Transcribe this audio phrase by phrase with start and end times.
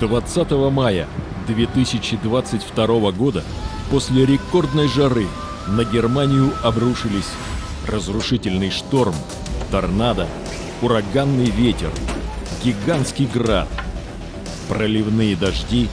[0.00, 1.06] 20 мая
[1.46, 3.44] 2022 года
[3.90, 5.26] после рекордной жары
[5.68, 7.28] на Германию обрушились
[7.86, 9.14] разрушительный шторм,
[9.70, 10.26] торнадо,
[10.80, 11.90] ураганный ветер,
[12.64, 13.68] гигантский град,
[14.68, 15.88] проливные дожди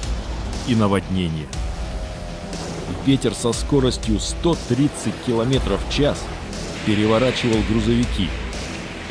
[0.67, 1.47] и наводнения.
[3.05, 6.23] Ветер со скоростью 130 км в час
[6.85, 8.29] переворачивал грузовики,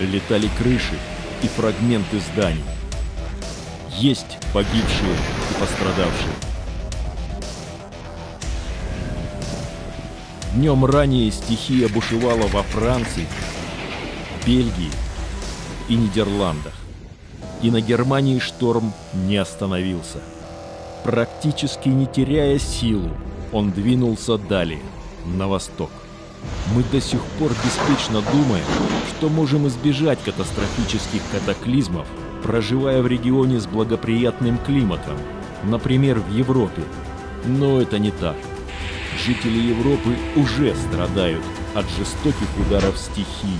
[0.00, 0.98] летали крыши
[1.42, 2.75] и фрагменты зданий.
[3.98, 5.14] Есть погибшие
[5.50, 6.32] и пострадавшие.
[10.54, 13.26] Днем ранее стихия бушевала во Франции,
[14.46, 14.90] Бельгии
[15.88, 16.74] и Нидерландах.
[17.62, 20.18] И на Германии шторм не остановился.
[21.02, 23.10] Практически не теряя силу,
[23.50, 24.82] он двинулся далее,
[25.24, 25.90] на восток.
[26.74, 28.64] Мы до сих пор беспечно думаем,
[29.16, 32.06] что можем избежать катастрофических катаклизмов,
[32.42, 35.16] проживая в регионе с благоприятным климатом,
[35.64, 36.82] например, в Европе.
[37.44, 38.36] Но это не так.
[39.24, 41.42] Жители Европы уже страдают
[41.74, 43.58] от жестоких ударов стихии.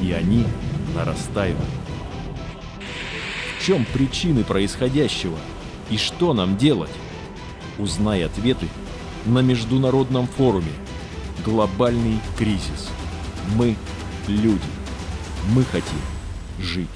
[0.00, 0.46] И они
[0.94, 1.56] нарастают.
[3.58, 5.38] В чем причины происходящего?
[5.90, 6.90] И что нам делать?
[7.78, 8.68] Узнай ответы
[9.26, 10.72] на международном форуме
[11.44, 12.88] «Глобальный кризис».
[13.56, 13.76] Мы–
[14.28, 14.60] люди.
[15.54, 15.98] Мы хотим
[16.58, 16.88] жить.